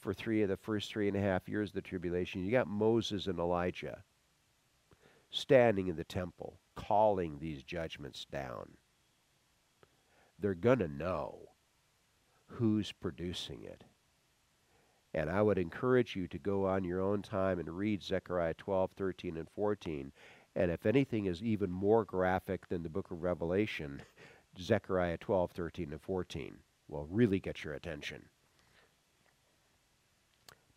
[0.00, 2.66] for three of the first three and a half years of the tribulation, you got
[2.66, 4.02] Moses and Elijah
[5.30, 8.70] standing in the temple, calling these judgments down.
[10.40, 11.50] They're going to know
[12.46, 13.84] who's producing it.
[15.16, 18.92] And I would encourage you to go on your own time and read Zechariah 12,
[18.92, 20.12] 13, and 14
[20.56, 24.00] and if anything is even more graphic than the book of Revelation,
[24.58, 26.56] Zechariah 12, 13, and 14
[26.88, 28.24] will really get your attention.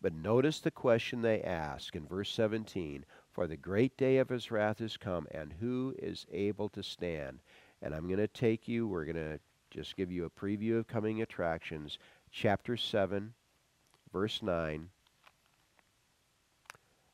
[0.02, 4.50] But notice the question they ask in verse 17 For the great day of his
[4.50, 7.40] wrath is come, and who is able to stand?
[7.80, 10.88] And I'm going to take you, we're going to just give you a preview of
[10.88, 11.98] coming attractions.
[12.30, 13.32] Chapter 7,
[14.12, 14.88] verse 9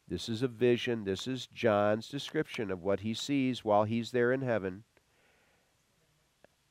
[0.08, 1.02] this is a vision.
[1.02, 4.84] This is John's description of what he sees while he's there in heaven.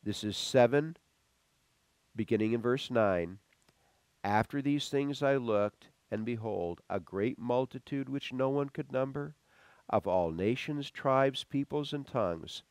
[0.03, 0.95] This is 7,
[2.15, 3.39] beginning in verse 9.
[4.23, 9.35] After these things I looked, and behold, a great multitude which no one could number,
[9.89, 12.63] of all nations, tribes, peoples, and tongues,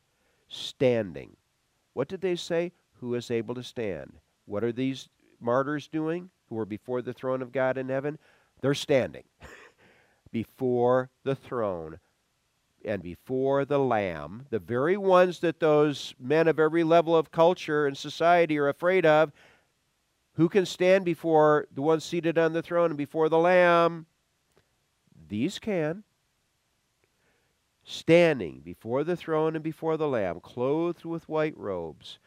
[0.47, 1.37] standing.
[1.93, 2.71] What did they say?
[2.93, 4.17] Who is able to stand?
[4.45, 8.17] What are these martyrs doing who are before the throne of God in heaven?
[8.61, 9.23] They're standing.
[10.31, 11.99] before the throne
[12.83, 17.87] and before the Lamb, the very ones that those men of every level of culture
[17.87, 19.31] and society are afraid of,
[20.33, 24.05] who can stand before the one seated on the throne and before the Lamb?
[25.27, 26.03] These can.
[27.83, 32.19] Standing before the throne and before the Lamb, clothed with white robes,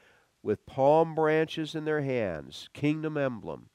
[0.43, 3.68] with palm branches in their hands, kingdom emblem.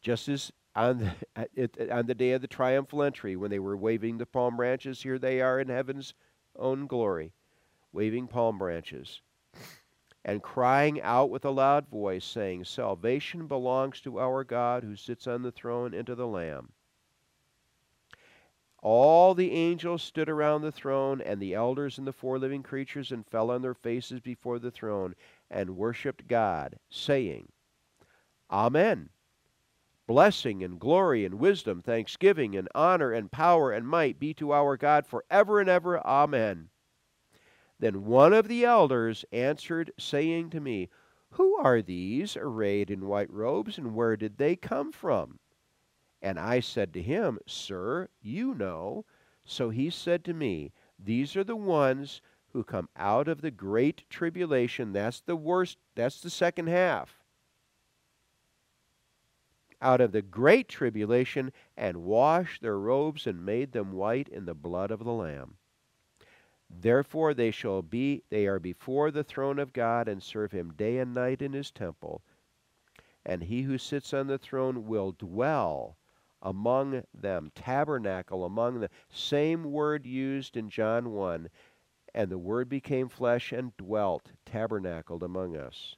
[0.00, 4.18] Just as on the, on the day of the triumphal entry when they were waving
[4.18, 5.02] the palm branches.
[5.02, 6.14] Here they are in heaven's
[6.56, 7.32] own glory,
[7.92, 9.20] waving palm branches
[10.24, 15.26] and crying out with a loud voice, saying, Salvation belongs to our God who sits
[15.26, 16.70] on the throne and to the Lamb.
[18.82, 23.12] All the angels stood around the throne, and the elders and the four living creatures,
[23.12, 25.14] and fell on their faces before the throne,
[25.52, 27.52] and worshipped God, saying,
[28.50, 29.10] Amen.
[30.06, 34.76] Blessing and glory and wisdom, thanksgiving and honor and power and might be to our
[34.76, 36.04] God forever and ever.
[36.04, 36.68] Amen.
[37.78, 40.88] Then one of the elders answered, saying to me,
[41.30, 45.38] Who are these arrayed in white robes, and where did they come from?
[46.20, 49.04] And I said to him, Sir, you know.
[49.44, 52.22] So he said to me, These are the ones
[52.52, 54.92] who come out of the great tribulation.
[54.92, 57.22] That's the worst, that's the second half
[59.82, 64.54] out of the great tribulation and washed their robes and made them white in the
[64.54, 65.56] blood of the lamb
[66.70, 70.98] therefore they shall be they are before the throne of god and serve him day
[70.98, 72.22] and night in his temple
[73.26, 75.96] and he who sits on the throne will dwell
[76.40, 81.48] among them tabernacle among the same word used in john 1
[82.14, 85.96] and the word became flesh and dwelt tabernacled among us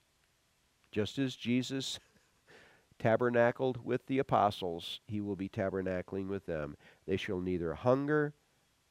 [0.90, 1.98] just as jesus
[2.98, 6.76] tabernacled with the apostles, he will be tabernacling with them.
[7.06, 8.34] They shall neither hunger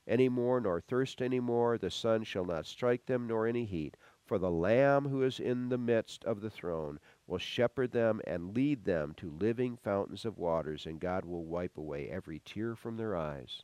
[0.05, 1.77] any more nor thirst any more.
[1.77, 3.95] The sun shall not strike them nor any heat.
[4.25, 8.55] For the Lamb who is in the midst of the throne will shepherd them and
[8.55, 12.97] lead them to living fountains of waters, and God will wipe away every tear from
[12.97, 13.63] their eyes.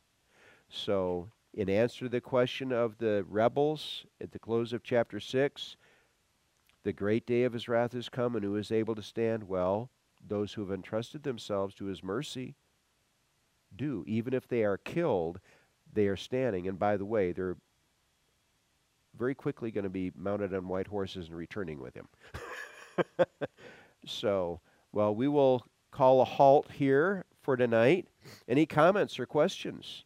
[0.68, 5.76] So, in answer to the question of the rebels at the close of chapter 6,
[6.82, 9.48] the great day of his wrath is come, and who is able to stand?
[9.48, 9.90] Well,
[10.26, 12.54] those who have entrusted themselves to his mercy
[13.76, 14.04] do.
[14.06, 15.40] Even if they are killed,
[15.92, 16.68] they are standing.
[16.68, 17.56] And by the way, they're
[19.18, 22.08] very quickly going to be mounted on white horses and returning with him.
[24.06, 24.60] so,
[24.92, 28.08] well, we will call a halt here for tonight.
[28.48, 30.04] Any comments or questions?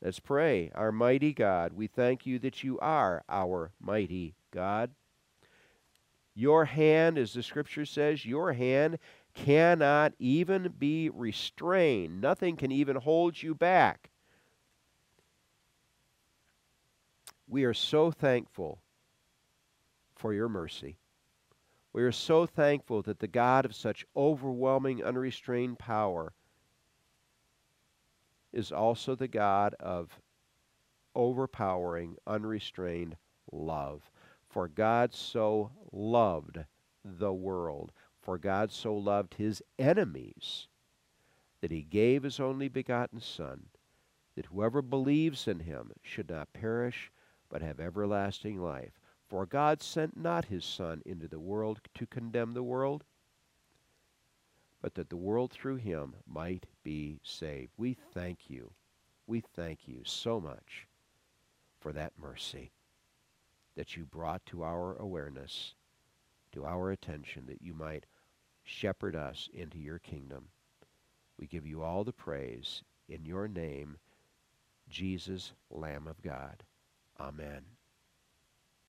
[0.00, 0.70] Let's pray.
[0.74, 4.90] Our mighty God, we thank you that you are our mighty God.
[6.34, 8.98] Your hand, as the scripture says, your hand
[9.34, 12.20] cannot even be restrained.
[12.20, 14.10] Nothing can even hold you back.
[17.48, 18.80] We are so thankful
[20.14, 20.96] for your mercy.
[21.92, 26.34] We are so thankful that the God of such overwhelming, unrestrained power
[28.58, 30.20] is also the God of
[31.14, 33.16] overpowering, unrestrained
[33.52, 34.10] love.
[34.48, 36.58] For God so loved
[37.04, 40.66] the world, for God so loved his enemies,
[41.60, 43.66] that he gave his only begotten Son,
[44.34, 47.12] that whoever believes in him should not perish,
[47.48, 48.98] but have everlasting life.
[49.28, 53.04] For God sent not his Son into the world to condemn the world,
[54.80, 57.72] but that the world through him might be saved.
[57.76, 58.72] We thank you.
[59.26, 60.86] We thank you so much
[61.80, 62.70] for that mercy
[63.76, 65.74] that you brought to our awareness,
[66.52, 68.06] to our attention, that you might
[68.64, 70.46] shepherd us into your kingdom.
[71.38, 73.96] We give you all the praise in your name,
[74.88, 76.64] Jesus, Lamb of God.
[77.20, 77.77] Amen.